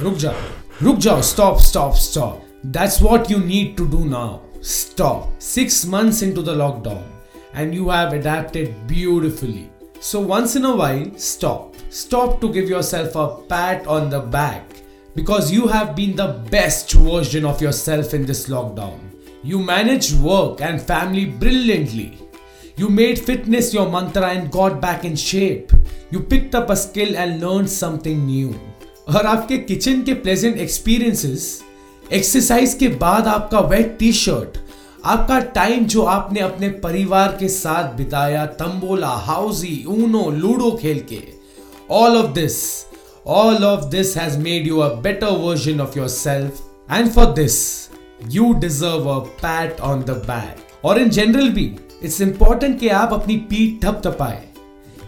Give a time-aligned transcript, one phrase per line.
[0.00, 0.34] Ruk jao.
[0.80, 1.20] Ruk jao.
[1.20, 2.40] Stop, stop, stop.
[2.62, 4.42] That's what you need to do now.
[4.60, 5.30] Stop.
[5.38, 7.02] Six months into the lockdown,
[7.52, 9.70] and you have adapted beautifully.
[9.98, 11.74] So, once in a while, stop.
[11.90, 14.62] Stop to give yourself a pat on the back
[15.16, 19.00] because you have been the best version of yourself in this lockdown.
[19.42, 22.18] You managed work and family brilliantly.
[22.76, 25.72] You made fitness your mantra and got back in shape.
[26.12, 28.54] You picked up a skill and learned something new.
[29.08, 31.44] और आपके kitchen के pleasant experiences
[32.12, 34.58] exercise के बाद आपका wait T shirt
[35.04, 41.22] आपका time जो आपने अपने परिवार के साथ बिताया, तंबोला हाउसी ऊनो लूडो खेल के
[41.90, 42.58] all of this
[43.26, 46.60] all of this has made you a better version of yourself
[46.92, 47.58] and for this
[48.32, 51.64] you deserve a pat on the back और इन जनरल भी
[52.02, 54.42] इट्स इंपॉर्टेंट कि आप अपनी पीठ थप थपाए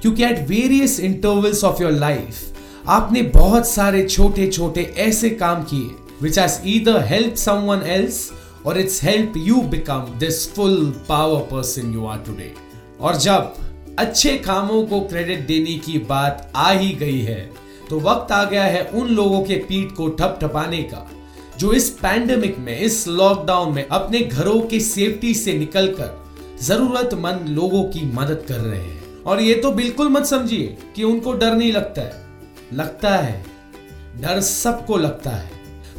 [0.02, 5.90] क्योंकि at various intervals of your life आपने बहुत सारे छोटे छोटे ऐसे काम किए
[6.22, 8.32] which has either help someone else
[8.66, 12.52] और it's help you become this full power person you are today
[13.00, 13.54] और जब
[13.98, 17.50] अच्छे कामों को क्रेडिट देने की बात आ ही गई है
[17.90, 21.10] तो वक्त आ गया है उन लोगों के पीठ को ठप ठपाने का,
[21.58, 26.24] जो इस पैंडमिक में, इस लॉकडाउन में अपने घरों के सेफ्टी से निकलकर
[26.62, 31.32] जरूरतमंद लोगों की मदद कर रहे हैं। और ये तो बिल्कुल मत समझिए कि उनको
[31.32, 32.29] डर नहीं लगता है।
[32.72, 33.46] लगता है।
[34.20, 35.50] डर सबको लगता है।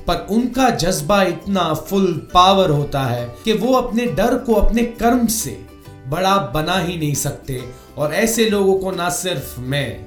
[0.07, 5.27] पर उनका जज्बा इतना फुल पावर होता है कि वो अपने डर को अपने कर्म
[5.27, 5.65] से
[6.07, 7.63] बड़ा बना ही नहीं सकते।
[7.97, 10.03] और ऐसे लोगों को ना सिर्फ़ मैं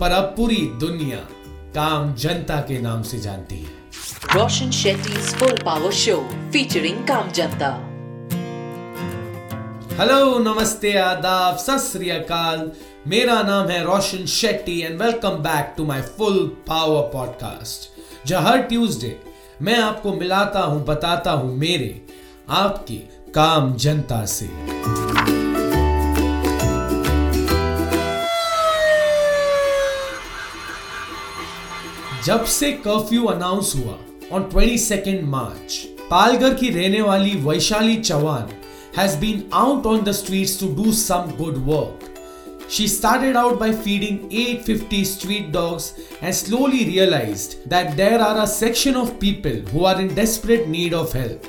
[0.00, 1.18] पर अब पूरी दुनिया
[1.74, 3.84] काम जनता के नाम से जानती है।
[4.36, 6.20] Roshan Shetty's Full Power Show
[6.52, 7.94] featuring Kam Janta.
[10.00, 12.72] Hello नमस्ते आदाब सत श्री अकाल।
[13.08, 17.88] मेरा नाम है Roshan Shetty and welcome back to my full power podcast
[18.28, 19.20] जहाँ हर ट्यूसडे
[19.62, 22.06] मैं आपको मिलाता हूँ, बताता हूँ मेरे,
[22.48, 22.94] आपके
[23.32, 24.46] काम जनता से
[32.24, 33.98] जब से कर्फ्यू अनाउंस हुआ
[34.32, 35.76] ऑन 22nd मार्च
[36.10, 38.48] पालघर की रहने वाली Vaishali Chauhan
[38.96, 42.13] has been out on the streets to do some good work.
[42.67, 48.47] She started out by feeding 850 street dogs and slowly realized that there are a
[48.47, 51.45] section of people who are in desperate need of help.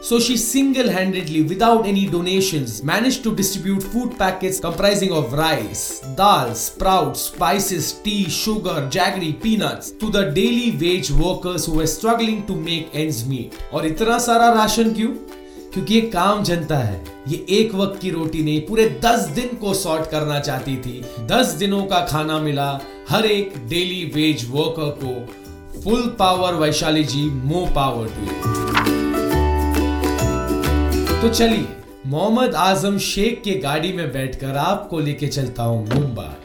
[0.00, 6.54] So she single-handedly, without any donations, managed to distribute food packets comprising of rice, dal,
[6.54, 12.54] sprouts, spices, tea, sugar, jaggery, peanuts to the daily wage workers who were struggling to
[12.54, 13.54] make ends meet.
[13.72, 15.14] और इतना सारा ration क्यों?
[15.73, 19.73] क्योंकि ये काम जनता है। ये एक वक्त की रोटी नहीं, पूरे दस दिन को
[19.73, 22.69] सॉर्ट करना चाहती थी। दस दिनों का खाना मिला
[23.09, 28.25] हर एक डेली वेज वर्कर को। Full power Vaishali ji more power to
[31.21, 31.67] तो चलिए,
[32.07, 36.42] मोहम्मद आज़म शेख के गाड़ी में बैठकर आपको लेके चलता हूँ Mumbai.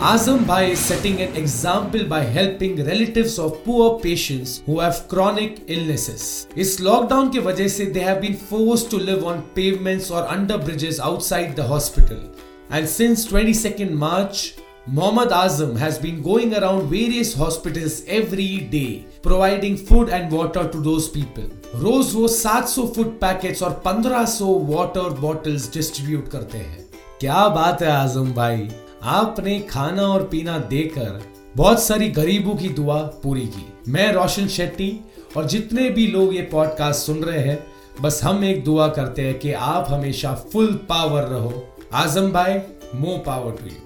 [0.00, 5.58] Azam Bhai is setting an example by helping relatives of poor patients who have chronic
[5.66, 6.46] illnesses.
[6.56, 10.56] इस लॉकडाउन की वजह से they have been forced to live on pavements or under
[10.56, 12.22] bridges outside the hospital.
[12.70, 14.54] And since 22nd March,
[14.86, 20.88] Mohammad Azam has been going around various hospitals every day, providing food and water to
[20.90, 21.54] those people.
[21.84, 26.86] रोज वो 700 food packets और 1500 water bottles distribute करते हैं
[27.20, 28.68] क्या बात है आज़म भाई
[29.02, 31.20] आपने खाना और पीना देकर
[31.56, 35.00] बहुत सारी गरीबों की दुआ पूरी की। मैं रोशन शेट्टी
[35.36, 37.58] और जितने भी लोग ये पॉडकास्ट सुन रहे हैं,
[38.00, 41.62] बस हम एक दुआ करते हैं कि आप हमेशा फुल पावर रहो।
[41.94, 42.58] आज़म भाई
[42.94, 43.76] मो पावर टू यू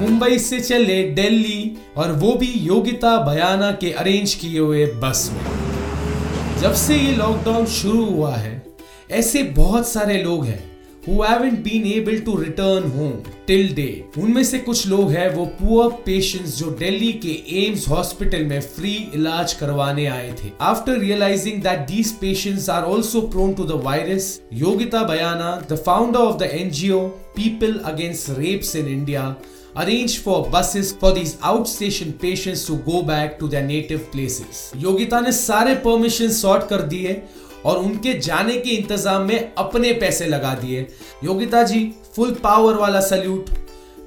[0.00, 6.60] मुंबई से चले दिल्ली और वो भी योगिता बयाना के अरेंज किए हुए बस में।
[6.60, 8.62] जब से ये लॉकडाउन शुरू हुआ है,
[9.10, 10.71] ऐसे बहुत सारे लोग हैं
[11.02, 14.18] who haven't been able to return home till date.
[14.18, 17.32] उनमें से कुछ लोग हैं वो पुअर पेशेंट्स जो दिल्ली के
[17.64, 23.20] एम्स हॉस्पिटल में फ्री इलाज करवाने आए थे after realising that these patients are also
[23.34, 24.28] prone to the virus
[24.62, 27.00] Yogita Bayana the founder of the NGO
[27.36, 29.34] People Against Rapes in India
[29.74, 34.58] arranged for buses for these outstation patients to go back to their native places.
[34.76, 37.22] Yogita ने सारे permission sort कर दिए
[37.66, 40.86] और उनके जाने के इंतज़ाम में अपने पैसे लगा दिए।
[41.24, 41.84] योगिता जी
[42.16, 43.50] फुल पावर वाला सल्यूट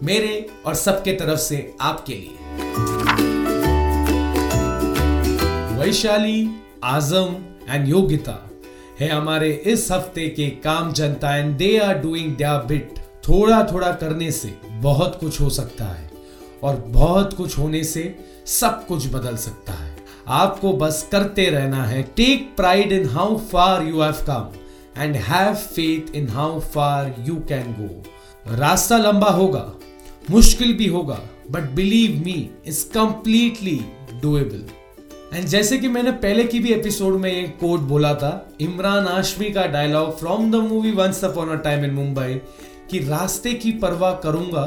[0.04, 2.38] मेरे और सबके तरफ़ से आपके लिए।
[5.80, 6.50] वैशाली,
[6.84, 7.36] आज़म
[7.70, 8.42] एंड योगिता,
[9.00, 12.36] है हमारे इस हफ़्ते के काम जनता and they are doing
[12.68, 16.10] bit थोड़ा थोड़ा करने से बहुत कुछ हो सकता है
[16.64, 18.04] और बहुत कुछ होने से
[18.46, 19.85] सब कुछ बदल सकता है।
[20.28, 25.54] आपको बस करते रहना है। Take pride in how far you have come and have
[25.56, 29.72] faith in how far you can go रास्ता लंबा होगा,
[30.32, 31.20] मुश्किल भी होगा
[31.52, 33.80] but believe me is completely
[34.22, 34.66] doable
[35.34, 39.50] and जैसे कि मैंने पहले की भी एपिसोड में एक कोट बोला था, इमरान आशमी
[39.50, 42.34] का dialogue from the movie once upon a time in Mumbai
[42.92, 44.64] कि रास्ते की परवाह करूँगा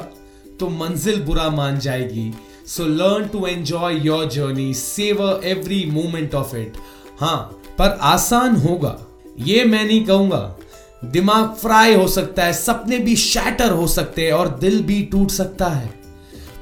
[0.60, 2.32] तो मंजिल बुरा मान जाएगी।
[2.69, 6.73] So learn to enjoy your journey savour every moment of it
[7.20, 8.99] हाँ पर आसान होगा।
[9.38, 10.56] ये मैं नहीं कहूँगा।
[11.05, 15.31] दिमाग फ्राई हो सकता है, सपने भी शैटर हो सकते हैं और दिल भी टूट
[15.31, 15.94] सकता है।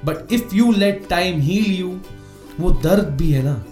[0.04, 1.98] But if you let time heal you
[2.60, 3.64] वो दर्द भी है ना,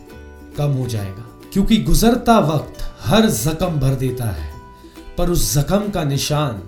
[0.56, 4.54] कम हो जाएगा। क्योंकि गुजरता वक्त हर जख्म भर देता है।
[5.18, 6.62] पर उस जख्म का निशान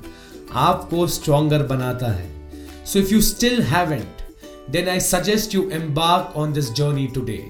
[0.53, 2.51] आपको स्ट्रॉन्गर बनाता है।
[2.87, 4.16] So if you still haven't
[4.73, 7.45] then I suggest you embark on this journey today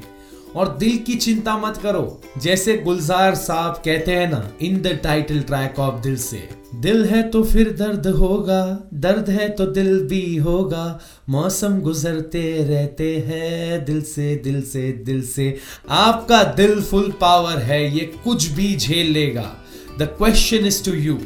[0.57, 5.41] और दिल की चिंता मत करो। जैसे गुलजार साहब कहते हैं ना in the title
[5.43, 10.37] track of Dil Se, दिल है तो फिर दर्द होगा, दर्द है तो दिल भी
[10.39, 15.57] होगा, मौसम गुजरते रहते हैं दिल से दिल से दिल से।
[15.91, 19.53] आपका दिल फुल पावर है, ये कुछ भी झेल लेगा।
[19.99, 21.19] The question is to you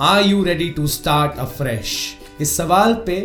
[0.00, 1.96] are you ready to start a fresh
[2.40, 3.20] इस सवाल पे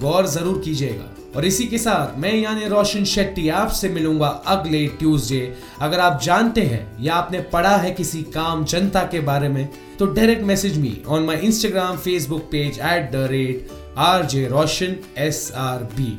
[0.00, 5.40] गौर ज़रूर कीजिएगा। और इसी के साथ मैं यानी रोशन शेट्टी आपसे मिलूँगा अगले ट्यूसडे।
[5.82, 9.68] अगर आप जानते हैं या आपने पढ़ा है किसी काम जनता के बारे में
[9.98, 13.68] तो direct message me on my Instagram Facebook page at the rate
[13.98, 16.18] R J Roshan S R B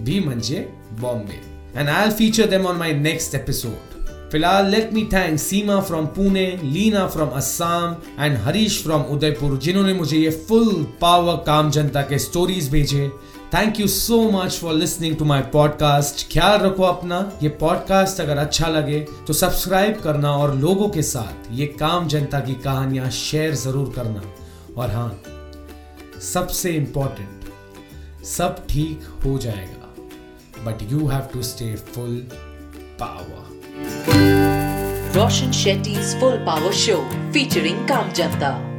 [0.00, 0.68] B मंजे
[1.00, 1.40] Bombay.
[1.76, 3.96] And I feature them on my next episode
[4.32, 9.94] फ़िलहाल let me thank Seema from Pune Leena from Assam and Harish from Udaipur जिन्होंने
[9.94, 13.10] मुझे ये full power काम जनता के stories भेजे।
[13.54, 18.38] Thank you so much for listening to my podcast ख्याल रखो अपना। ये पॉडकास्ट अगर
[18.38, 23.54] अच्छा लगे तो सब्सक्राइब करना और लोगों के साथ ये काम जनता की कहानियाँ शेयर
[23.54, 24.22] ज़रूर करना।
[24.82, 25.22] और हाँ
[26.22, 32.16] सबसे इंपॉर्टेंट सब ठीक हो जाएगा। But you have to stay full
[33.02, 33.46] power
[35.12, 36.96] Roshan Shetty's power show
[37.32, 38.77] featuring काम Kamjanta.